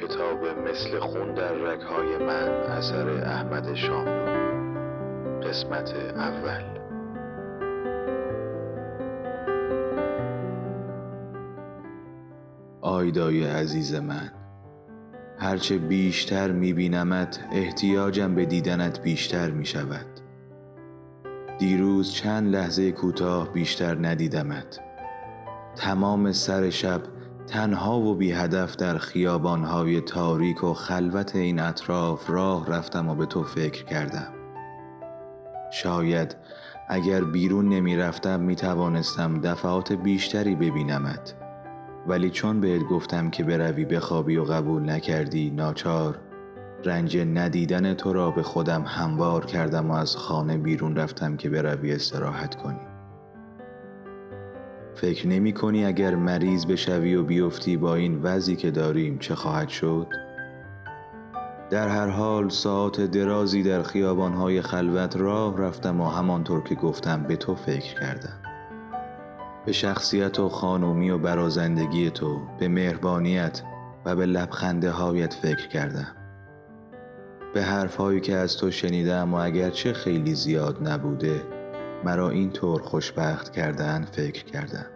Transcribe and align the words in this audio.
کتاب 0.00 0.46
مثل 0.68 0.98
خون 0.98 1.34
در 1.34 1.52
رگهای 1.52 2.16
من 2.18 2.48
اثر 2.48 3.08
احمد 3.08 3.74
شاملو 3.74 4.38
قسمت 5.42 5.94
اول. 6.16 6.78
آیدای 12.80 13.44
عزیز 13.44 13.94
من 13.94 14.30
هرچه 15.38 15.78
بیشتر 15.78 16.52
میبینمت 16.52 17.40
احتیاجم 17.52 18.34
به 18.34 18.46
دیدنت 18.46 19.02
بیشتر 19.02 19.50
می 19.50 19.66
شود 19.66 20.06
دیروز 21.58 22.12
چند 22.12 22.54
لحظه 22.54 22.92
کوتاه 22.92 23.52
بیشتر 23.52 24.06
ندیدمت. 24.06 24.80
تمام 25.76 26.32
سر 26.32 26.70
شب 26.70 27.17
تنها 27.48 28.00
و 28.00 28.14
بی 28.14 28.32
هدف 28.32 28.76
در 28.76 28.98
خیابانهای 28.98 30.00
تاریک 30.00 30.64
و 30.64 30.74
خلوت 30.74 31.36
این 31.36 31.60
اطراف 31.60 32.30
راه 32.30 32.66
رفتم 32.66 33.08
و 33.08 33.14
به 33.14 33.26
تو 33.26 33.42
فکر 33.42 33.84
کردم. 33.84 34.32
شاید 35.72 36.36
اگر 36.88 37.24
بیرون 37.24 37.68
نمی 37.68 37.96
رفتم 37.96 38.40
می 38.40 38.56
توانستم 38.56 39.40
دفعات 39.40 39.92
بیشتری 39.92 40.54
ببینمت. 40.54 41.34
ولی 42.06 42.30
چون 42.30 42.60
بهت 42.60 42.82
گفتم 42.82 43.30
که 43.30 43.44
بروی 43.44 43.84
بخوابی 43.84 44.36
و 44.36 44.44
قبول 44.44 44.90
نکردی 44.90 45.50
ناچار 45.50 46.18
رنج 46.84 47.16
ندیدن 47.16 47.94
تو 47.94 48.12
را 48.12 48.30
به 48.30 48.42
خودم 48.42 48.82
هموار 48.82 49.46
کردم 49.46 49.90
و 49.90 49.94
از 49.94 50.16
خانه 50.16 50.56
بیرون 50.56 50.96
رفتم 50.96 51.36
که 51.36 51.50
بروی 51.50 51.92
استراحت 51.92 52.54
کنی. 52.54 52.87
فکر 55.00 55.28
نمی 55.28 55.52
کنی 55.52 55.84
اگر 55.84 56.14
مریض 56.14 56.66
بشوی 56.66 57.14
و 57.14 57.22
بیفتی 57.22 57.76
با 57.76 57.94
این 57.94 58.22
وضعی 58.22 58.56
که 58.56 58.70
داریم 58.70 59.18
چه 59.18 59.34
خواهد 59.34 59.68
شد؟ 59.68 60.06
در 61.70 61.88
هر 61.88 62.06
حال 62.06 62.48
ساعت 62.48 63.00
درازی 63.00 63.62
در 63.62 63.82
خیابانهای 63.82 64.62
خلوت 64.62 65.16
راه 65.16 65.58
رفتم 65.58 66.00
و 66.00 66.08
همانطور 66.08 66.62
که 66.62 66.74
گفتم 66.74 67.22
به 67.22 67.36
تو 67.36 67.54
فکر 67.54 68.00
کردم 68.00 68.38
به 69.66 69.72
شخصیت 69.72 70.40
و 70.40 70.48
خانومی 70.48 71.10
و 71.10 71.18
برازندگی 71.18 72.10
تو 72.10 72.40
به 72.58 72.68
مهربانیت 72.68 73.62
و 74.04 74.16
به 74.16 74.26
لبخنده 74.26 74.90
هایت 74.90 75.34
فکر 75.34 75.68
کردم 75.68 76.16
به 77.54 77.62
حرفهایی 77.62 78.20
که 78.20 78.36
از 78.36 78.56
تو 78.56 78.70
شنیدم 78.70 79.34
و 79.34 79.36
اگرچه 79.36 79.92
خیلی 79.92 80.34
زیاد 80.34 80.88
نبوده 80.88 81.57
مرا 82.04 82.30
اینطور 82.30 82.82
خوشبخت 82.82 83.52
کردن 83.52 84.04
فکر 84.12 84.44
کردم 84.44 84.86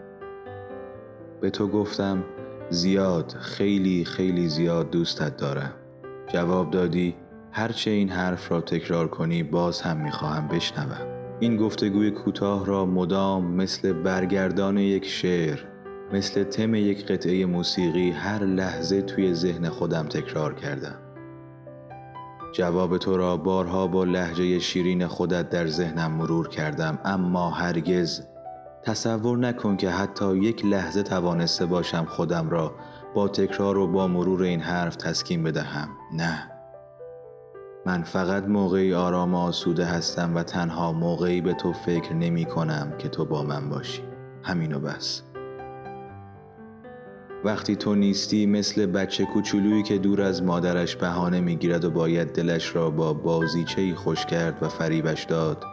به 1.41 1.51
تو 1.51 1.69
گفتم 1.69 2.25
زیاد 2.71 3.37
خیلی 3.41 4.05
خیلی 4.05 4.49
زیاد 4.49 4.91
دوستت 4.91 5.37
دارم. 5.37 5.73
جواب 6.27 6.71
دادی 6.71 7.15
هرچه 7.53 7.91
این 7.91 8.09
حرف 8.09 8.53
را 8.53 8.61
تکرار 8.61 9.09
کنی 9.09 9.43
باز 9.43 9.81
هم 9.81 9.97
می‌خواهم 9.97 10.49
بشنوم. 10.49 11.07
این 11.41 11.57
گفتگوی 11.57 12.11
کوتاه 12.11 12.67
را 12.67 12.87
مدام 12.87 13.55
مثل 13.55 13.93
برگردان 13.93 14.79
یک 14.79 15.07
شعر 15.07 15.59
مثل 16.13 16.45
تم 16.45 16.75
یک 16.75 17.07
قطعه 17.07 17.47
موسیقی 17.47 18.11
هر 18.11 18.45
لحظه 18.45 19.03
توی 19.03 19.35
ذهن 19.35 19.69
خودم 19.69 20.07
تکرار 20.07 20.55
کردم. 20.55 20.95
جواب 22.53 22.99
تو 22.99 23.17
را 23.17 23.37
بارها 23.37 23.87
با 23.87 24.05
لحجه 24.05 24.59
شیرین 24.59 25.07
خودت 25.07 25.51
در 25.51 25.67
ذهنم 25.67 26.13
مرور 26.13 26.49
کردم 26.49 26.99
اما 27.05 27.51
هرگز 27.51 28.23
تصور 28.83 29.39
نکن 29.39 29.77
که 29.77 29.91
حتی 29.91 30.37
یک 30.37 30.65
لحظه 30.65 31.03
توانسته 31.03 31.67
باشم 31.67 32.05
خودم 32.05 32.51
را 32.51 32.75
با 33.15 33.29
تکرار 33.29 33.79
و 33.79 33.87
با 33.87 34.09
مرور 34.09 34.43
این 34.43 34.61
حرف 34.61 34.97
تسکین 34.97 35.43
بدهم. 35.43 35.89
نه. 36.13 36.49
من 37.87 38.03
فقط 38.03 38.45
موقعی 38.45 38.95
آرام 38.95 39.35
و 39.35 39.39
آسوده 39.39 39.85
هستم 39.85 40.35
و 40.35 40.43
تنها 40.43 40.93
موقعی 40.93 41.41
به 41.41 41.55
تو 41.55 41.73
فکر 41.73 42.15
نمی 42.15 42.45
کنم 42.45 42.93
که 42.99 43.09
تو 43.09 43.25
با 43.25 43.43
من 43.43 43.69
باشی. 43.69 44.03
همینو 44.43 44.81
بس. 44.81 45.23
وقتی 47.45 47.77
تو 47.77 47.95
نیستی 47.95 48.47
مثل 48.47 48.87
بچه 48.87 49.25
کوچولویی 49.25 49.83
که 49.83 49.99
دور 49.99 50.23
از 50.23 50.43
مادرش 50.43 50.97
بهانه 50.97 51.41
می‌گیرد 51.41 51.85
و 51.85 51.91
باید 51.91 52.33
دلش 52.33 52.77
را 52.77 52.91
با 52.91 53.13
بازیچهی 53.13 53.95
خوش 53.95 54.27
کرد 54.27 54.63
و 54.63 54.69
فریبش 54.69 55.25
داد 55.25 55.65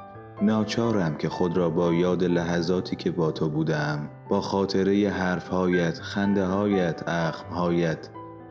ناچارم 0.41 1.16
که 1.16 1.29
خود 1.29 1.58
را 1.58 1.69
با 1.69 1.94
یاد 1.94 2.24
لحظاتی 2.24 2.96
که 2.96 3.12
با 3.12 3.31
تو 3.31 3.50
بودم 3.50 4.09
با 4.29 4.41
خاطره 4.41 5.09
حرفهایت 5.09 6.00
خنده 6.00 6.46
هایت 6.46 7.09
هایت 7.52 8.09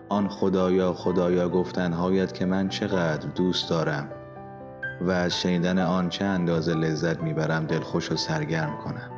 آن 0.08 0.28
خدایا 0.28 0.92
خدایا 0.92 1.48
گفتنهایت 1.48 2.34
که 2.34 2.46
من 2.46 2.68
چقدر 2.68 3.28
دوست 3.28 3.70
دارم 3.70 4.08
و 5.00 5.10
از 5.10 5.40
شنیدن 5.40 5.78
آن 5.78 6.08
چه 6.08 6.24
اندازه 6.24 6.74
لذت 6.74 7.20
می‌برم 7.20 7.66
دلخوش 7.66 8.12
و 8.12 8.16
سرگرم 8.16 8.78
کنم. 8.84 9.17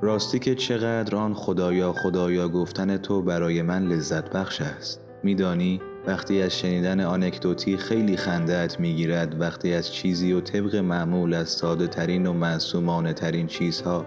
راستی 0.00 0.38
که 0.38 0.54
چقدر 0.54 1.16
آن 1.16 1.34
خدایا 1.34 1.92
خدایا 1.92 2.48
گفتن 2.48 2.96
تو 2.96 3.22
برای 3.22 3.62
من 3.62 3.86
لذت 3.86 4.30
بخش 4.30 4.60
است. 4.60 5.00
میدانی 5.22 5.80
وقتی 6.06 6.42
از 6.42 6.58
شنیدن 6.58 7.00
آنکدوتی 7.00 7.76
خیلی 7.76 8.16
خندهت 8.16 8.80
می‌گیرد 8.80 9.40
وقتی 9.40 9.72
از 9.72 9.92
چیزی 9.92 10.32
و 10.32 10.40
طبق 10.40 10.76
معمول 10.76 11.34
از 11.34 11.48
ساده 11.48 11.86
ترین 11.86 12.26
و 12.26 12.32
معصومانه 12.32 13.12
ترین 13.12 13.46
چیزها 13.46 14.06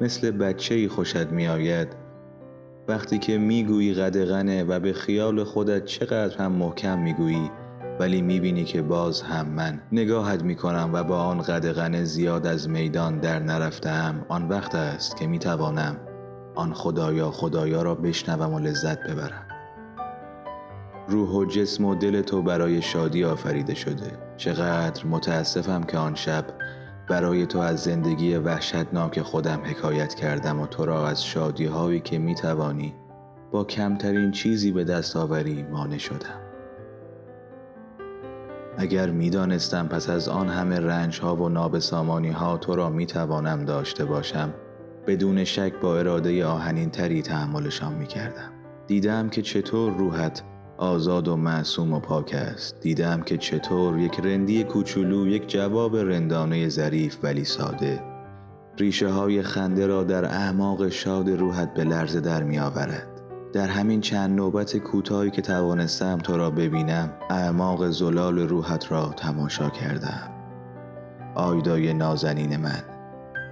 مثل 0.00 0.30
بچه 0.30 0.74
ای 0.74 0.88
خوشت 0.88 1.26
میآید. 1.26 1.88
وقتی 2.88 3.18
که 3.18 3.38
می‌گویی 3.38 3.94
قدغنه 3.94 4.64
و 4.64 4.80
به 4.80 4.92
خیال 4.92 5.44
خودت 5.44 5.84
چقدر 5.84 6.36
هم 6.36 6.52
محکم 6.52 6.98
می‌گویی 6.98 7.50
ولی 8.00 8.22
می‌بینی 8.22 8.64
که 8.64 8.82
باز 8.82 9.22
هم 9.22 9.48
من. 9.48 9.80
نگاهت 9.92 10.42
می‌کنم 10.42 10.90
و 10.92 11.04
با 11.04 11.18
آن 11.22 11.42
قدغن 11.42 12.04
زیاد 12.04 12.46
از 12.46 12.68
میدان 12.68 13.18
در 13.18 13.38
نرفتم. 13.38 14.24
آن 14.28 14.48
وقت 14.48 14.74
است 14.74 15.16
که 15.16 15.26
می‌توانم 15.26 15.96
آن 16.54 16.72
خدایا 16.72 17.30
خدایا 17.30 17.82
را 17.82 17.94
بشنوم 17.94 18.54
و 18.54 18.58
لذت 18.58 18.98
ببرم. 18.98 19.46
روح 21.08 21.28
و 21.28 21.44
جسم 21.44 21.84
و 21.84 21.94
دل 21.94 22.22
تو 22.22 22.42
برای 22.42 22.82
شادی 22.82 23.24
آفریده 23.24 23.74
شده. 23.74 24.12
چقدر 24.36 25.06
متاسفم 25.06 25.82
که 25.82 25.98
آن 25.98 26.14
شب 26.14 26.44
برای 27.08 27.46
تو 27.46 27.58
از 27.58 27.80
زندگی 27.80 28.36
وحشتناک 28.36 29.22
خودم 29.22 29.60
حکایت 29.64 30.14
کردم 30.14 30.60
و 30.60 30.66
تو 30.66 30.84
را 30.84 31.08
از 31.08 31.24
شادی 31.24 31.66
هایی 31.66 32.00
که 32.00 32.18
می 32.18 32.34
توانی 32.34 32.94
با 33.52 33.64
کمترین 33.64 34.30
چیزی 34.30 34.72
به 34.72 34.84
دست 34.84 35.16
آوری 35.16 35.62
مانع 35.62 35.98
شدم. 35.98 36.49
اگر 38.78 39.10
می 39.10 39.30
دانستم 39.30 39.88
پس 39.88 40.10
از 40.10 40.28
آن 40.28 40.48
همه 40.48 40.80
رنج 40.80 41.20
ها 41.20 41.36
و 41.36 41.48
نابسامانی 41.48 42.30
ها 42.30 42.56
تو 42.56 42.76
را 42.76 42.90
می 42.90 43.06
توانم 43.06 43.64
داشته 43.64 44.04
باشم 44.04 44.54
بدون 45.06 45.44
شک 45.44 45.72
با 45.82 45.98
اراده 45.98 46.46
آهنین 46.46 46.90
تری 46.90 47.22
تحملشان 47.22 47.94
می 47.94 48.06
کردم. 48.06 48.50
دیدم 48.86 49.28
که 49.28 49.42
چطور 49.42 49.92
روحت 49.92 50.42
آزاد 50.78 51.28
و 51.28 51.36
معصوم 51.36 51.92
و 51.92 52.00
پاک 52.00 52.34
است 52.34 52.80
دیدم 52.80 53.22
که 53.22 53.36
چطور 53.36 53.98
یک 53.98 54.20
رندی 54.24 54.64
کوچولو 54.64 55.28
یک 55.28 55.48
جواب 55.48 55.96
رندانه 55.96 56.68
ظریف 56.68 57.18
ولی 57.22 57.44
ساده 57.44 58.02
ریشه 58.78 59.08
های 59.08 59.42
خنده 59.42 59.86
را 59.86 60.04
در 60.04 60.24
اعماق 60.24 60.88
شاد 60.88 61.30
روحت 61.30 61.74
به 61.74 61.84
لرزه 61.84 62.20
در 62.20 62.42
می 62.42 62.58
آورد. 62.58 63.09
در 63.52 63.68
همین 63.68 64.00
چند 64.00 64.36
نوبت 64.36 64.76
کوتاهی 64.76 65.30
که 65.30 65.42
توانستم 65.42 66.18
تو 66.18 66.36
را 66.36 66.50
ببینم 66.50 67.12
اعماق 67.30 67.90
زلال 67.90 68.38
روحت 68.38 68.92
را 68.92 69.14
تماشا 69.16 69.70
کردم 69.70 70.30
آیدای 71.34 71.92
نازنین 71.92 72.56
من 72.56 72.82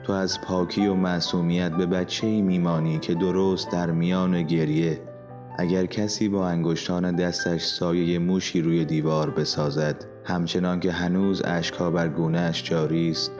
تو 0.04 0.12
از 0.12 0.40
پاکی 0.40 0.86
و 0.86 0.94
معصومیت 0.94 1.72
به 1.72 1.86
بچه 1.86 2.42
میمانی 2.42 2.98
که 2.98 3.14
درست 3.14 3.70
در 3.70 3.90
میان 3.90 4.42
گریه 4.42 5.00
اگر 5.58 5.86
کسی 5.86 6.28
با 6.28 6.48
انگشتان 6.48 7.16
دستش 7.16 7.64
سایه 7.64 8.18
موشی 8.18 8.62
روی 8.62 8.84
دیوار 8.84 9.30
بسازد 9.30 10.04
همچنان 10.24 10.80
که 10.80 10.92
هنوز 10.92 11.42
اشکها 11.44 11.90
بر 11.90 12.08
گونهش 12.08 12.62
جاری 12.62 13.10
است 13.10 13.32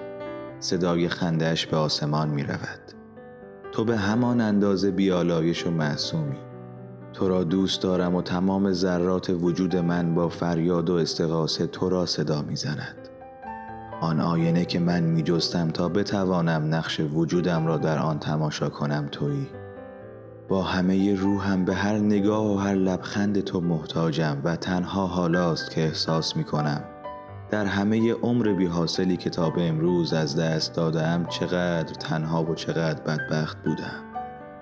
صدای 0.61 1.08
خندش 1.08 1.66
به 1.66 1.76
آسمان 1.76 2.28
می 2.28 2.43
رود. 2.43 2.81
تو 3.72 3.84
به 3.84 3.96
همان 3.96 4.40
اندازه 4.40 4.90
بیالایش 4.90 5.66
و 5.66 5.70
معصومی 5.70 6.48
تو 7.12 7.28
را 7.28 7.44
دوست 7.44 7.82
دارم 7.82 8.14
و 8.14 8.22
تمام 8.22 8.72
ذرات 8.72 9.31
وجود 9.31 9.76
من 9.76 10.14
با 10.14 10.28
فریاد 10.28 10.90
و 10.90 10.94
استغاثه 10.94 11.66
تو 11.66 11.88
را 11.88 12.06
صدا 12.06 12.43
می‌زند. 12.43 13.08
آن 14.00 14.20
آینه 14.20 14.64
که 14.64 14.78
من 14.78 15.02
می 15.02 15.22
جستم 15.22 15.70
تا 15.70 15.88
بتوانم 15.88 16.75
نقش 16.75 17.00
وجودم 17.00 17.66
را 17.66 17.76
در 17.76 17.99
آن 17.99 18.19
تماشا 18.19 18.69
کنم 18.69 19.08
تویی. 19.12 19.46
با 20.49 20.62
همه 20.62 21.14
روحم 21.14 21.64
به 21.64 21.75
هر 21.75 21.99
نگاه 21.99 22.46
و 22.46 22.56
هر 22.56 22.75
لبخند 22.75 23.40
تو 23.40 23.61
محتاجم 23.61 24.40
و 24.44 24.56
تنها 24.56 25.06
حالاست 25.06 25.70
که 25.70 25.84
احساس 25.84 26.37
می 26.37 26.44
کنم 26.44 26.84
در 27.50 27.66
همه 27.66 28.12
عمر 28.12 28.52
بی 28.52 28.66
حاصلی 28.66 29.16
که 29.16 29.40
امروز 29.40 30.12
از 30.12 30.37
دست 30.37 30.75
دادم 30.75 31.26
چقدر 31.26 31.94
تنها 31.94 32.44
و 32.44 32.54
چقدر 32.54 33.02
بدبخت 33.02 33.64
بودم. 33.64 34.07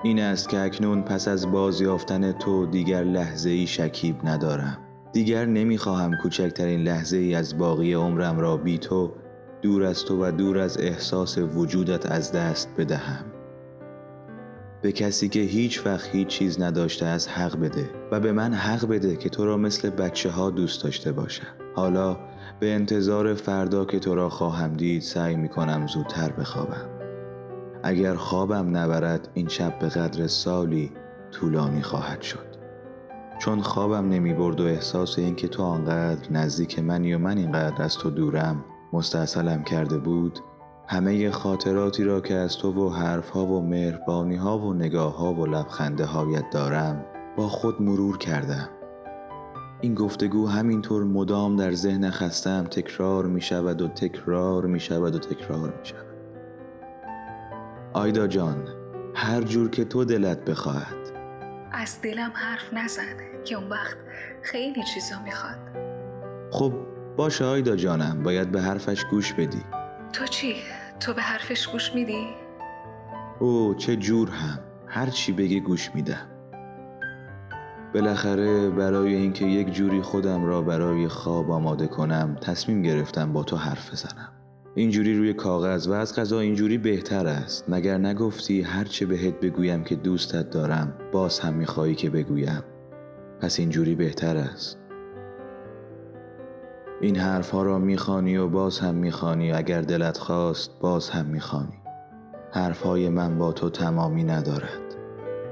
این 0.07 0.21
است 0.21 0.49
که 0.49 0.61
اکنون 0.61 1.03
پس 1.03 1.29
از 1.29 1.51
بازیافتن 1.51 2.33
تو 2.33 2.67
دیگر 2.67 3.05
لحظه 3.05 3.51
ای 3.51 3.67
شکیب 3.67 4.17
ندارم. 4.25 4.79
دیگر 5.13 5.45
نمی‌خواهم 5.45 6.17
کوچکترین 6.23 6.83
لحظه 6.83 7.17
ای 7.17 7.35
از 7.35 7.59
باقی 7.59 7.93
عمرم 7.93 8.39
را 8.39 8.57
بی 8.57 8.79
تو 8.79 9.13
دور 9.63 9.85
از 9.85 10.05
تو 10.05 10.25
و 10.25 10.31
دور 10.31 10.59
از 10.59 10.79
احساس 10.79 11.39
وجودت 11.39 12.13
از 12.13 12.33
دست 12.33 12.69
بدهم. 12.79 13.25
به 14.83 14.93
کسی 14.93 15.29
که 15.29 15.41
هیچ 15.41 15.87
وقت 15.87 16.09
هیچ 16.13 16.29
چیز 16.29 16.61
نداشته 16.61 17.07
از 17.07 17.29
حق 17.29 17.61
بده 17.61 17.91
و 18.13 18.21
به 18.21 18.33
من 18.33 18.55
حق 18.55 18.89
بده 18.89 19.17
که 19.17 19.29
تو 19.29 19.45
را 19.45 19.57
مثل 19.57 19.91
بچه 19.91 20.31
ها 20.31 20.51
دوست 20.51 20.85
داشته 20.85 21.13
باشم. 21.13 21.47
حالا 21.75 22.17
به 22.61 22.75
انتظار 22.75 23.35
فردا 23.35 23.85
که 23.85 23.99
تو 23.99 24.15
را 24.15 24.29
خواهم 24.29 24.73
دید 24.73 25.03
سعی 25.03 25.37
می 25.37 25.49
کنم 25.49 25.87
زودتر 25.87 26.33
بخوابم. 26.33 26.96
اگر 27.87 28.15
خوابم 28.15 28.77
نبرد 28.77 29.29
این 29.35 29.49
شب 29.49 29.79
به 29.79 29.89
قدر 29.89 30.27
سالی 30.27 30.93
طولانی 31.31 31.83
خواهد 31.83 32.23
شد. 32.23 32.47
چون 33.39 33.63
خوابم 33.63 34.09
نمی 34.09 34.35
برد 34.35 34.61
و 34.61 34.65
احساس 34.65 35.19
اینکه 35.19 35.49
تو 35.49 35.63
آنقدر 35.63 36.33
نزدیک 36.33 36.79
منی 36.79 37.15
و 37.15 37.19
من 37.19 37.39
اینقدر 37.39 37.83
از 37.83 37.95
تو 37.99 38.11
دورم 38.11 38.65
مستاصلم 38.93 39.65
کرده 39.65 39.99
بود 39.99 40.39
همه 40.89 41.31
خاطراتی 41.31 42.05
را 42.05 42.21
که 42.21 42.35
از 42.35 42.57
تو 42.57 42.73
و 42.73 42.91
حرفها 42.91 43.47
و 43.47 43.63
مهربانی 43.63 44.37
ها 44.37 44.59
و 44.59 44.75
نگاه 44.75 45.17
ها 45.17 45.35
و 45.35 45.47
لبخنده 45.47 46.05
هایت 46.05 46.51
دارم 46.51 47.05
با 47.37 47.49
خود 47.49 47.83
مرور 47.83 48.19
کردم. 48.19 48.69
این 49.81 49.95
گفتگو 49.95 50.47
همینطور 50.47 51.05
مدام 51.05 51.57
در 51.57 51.73
ذهن 51.73 52.11
خستم 52.11 52.65
تکرار 52.65 53.27
می 53.27 53.41
شود 53.41 53.83
و 53.83 53.89
تکرار 53.89 54.67
می 54.67 54.81
شود 54.81 55.15
و 55.15 55.19
تکرار 55.19 55.75
می 55.79 55.87
شود 55.87 56.16
آیدا 57.97 58.27
جان 58.27 58.69
هر 59.15 59.43
جور 59.43 59.71
که 59.71 59.85
تو 59.85 60.05
دلت 60.05 60.45
بخواهد. 60.45 60.97
از 61.73 61.99
دلم 62.03 62.31
حرف 62.35 62.73
نزن 62.73 63.17
که 63.45 63.55
اون 63.55 63.69
وقت 63.69 63.97
خیلی 64.43 64.83
چیزا 64.95 65.23
می‌خواد. 65.25 65.59
خب 66.53 66.73
باشه 67.17 67.45
آیدا 67.45 67.77
جانم 67.77 68.23
باید 68.23 68.53
به 68.53 68.61
حرفش 68.61 69.05
گوش 69.05 69.33
بدی. 69.33 69.63
تو 70.13 70.27
چی؟ 70.27 70.57
تو 71.01 71.15
به 71.15 71.23
حرفش 71.23 71.69
گوش 71.69 71.95
میدی؟ 71.95 72.27
او 73.39 73.75
چه 73.75 73.97
جور 73.97 74.31
هم 74.31 74.59
هر 74.87 75.07
چی 75.07 75.33
بگی 75.33 75.61
گوش 75.61 75.91
میدم. 75.95 76.27
بالاخره 77.95 78.71
برای 78.71 79.15
اینکه 79.15 79.45
یک 79.45 79.73
جوری 79.73 80.03
خودم 80.03 80.45
را 80.45 80.63
برای 80.63 81.09
خواب 81.09 81.51
آماده 81.51 81.87
کنم 81.87 82.37
تصمیم 82.41 82.83
گرفتم 82.83 83.33
با 83.33 83.43
تو 83.43 83.57
حرف 83.57 83.93
بزنم. 83.93 84.36
اینجوری 84.79 85.19
روی 85.19 85.33
کاغذ 85.33 85.89
و 85.89 85.93
از 85.93 86.15
غذا 86.15 86.41
اینجوری 86.41 86.79
بهتر 86.79 87.27
است. 87.27 87.65
مگر 87.69 87.99
نگفتی 87.99 88.63
هرچه 88.63 89.07
بهت 89.07 89.41
بگویم 89.41 89.85
که 89.85 89.95
دوستت 89.95 90.51
دارم 90.51 90.95
باز 91.13 91.41
هم 91.41 91.55
میخوایی 91.55 91.95
که 91.95 92.11
بگویم؟ 92.11 92.63
پس 93.41 93.59
اینجوری 93.59 93.95
بهتر 93.95 94.37
است. 94.37 94.79
این 97.01 97.17
حرفها 97.17 97.63
را 97.63 97.79
می‌خوانی 97.79 98.37
و 98.37 98.49
باز 98.49 98.79
هم 98.79 98.95
می‌خوانی. 98.95 99.53
اگر 99.53 99.81
دلت 99.81 100.19
خواست 100.19 100.71
باز 100.81 101.11
هم 101.11 101.27
می‌خوانی. 101.27 101.79
حرفهای 102.53 103.09
من 103.09 103.39
با 103.39 103.53
تو 103.53 103.71
تمامی 103.71 104.25
ندارد. 104.25 104.81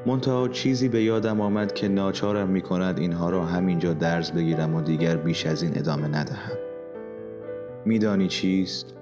منتها 0.07 0.49
چیزی 0.49 0.89
به 0.89 1.03
یادم 1.03 1.41
آمد 1.41 1.73
که 1.73 1.89
ناچارم 1.89 2.49
می‌کند 2.49 2.99
اینها 2.99 3.31
را 3.31 3.45
همینجا 3.45 3.93
درز 3.93 4.33
بگیرم 4.33 4.75
و 4.75 4.81
دیگر 4.81 5.17
بیش 5.17 5.47
از 5.47 5.63
این 5.63 5.73
ادامه 5.79 6.09
ندهم. 6.09 6.59
میدانی 7.85 8.29
چیست؟ 8.29 8.95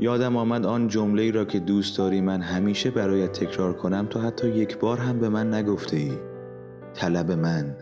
یادم 0.00 0.36
آمد 0.36 0.66
آن 0.66 0.88
جمله 0.88 1.30
را 1.30 1.44
که 1.44 1.58
دوست 1.60 1.98
داری 1.98 2.20
من 2.20 2.40
همیشه 2.40 2.90
برایت 2.90 3.32
تکرار 3.32 3.72
کنم 3.72 4.06
تو 4.10 4.20
حتی 4.20 4.48
یک 4.48 4.78
بار 4.78 4.98
هم 4.98 5.18
به 5.18 5.28
من 5.28 5.54
نگفته 5.54 5.96
ای 5.96 6.12
طلب 6.94 7.32
من. 7.32 7.76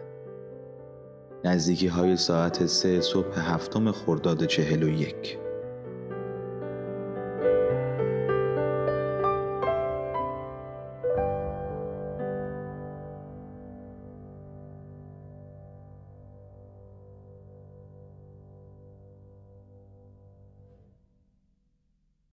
نزدیکی 1.44 1.87
های 1.87 2.17
ساعت 2.17 2.67
سه 2.67 3.00
صبح 3.00 3.41
هفتم 3.55 3.93
خرداد 3.93 4.44
چهل 4.44 4.82
و 4.82 4.88
یک. 4.88 5.38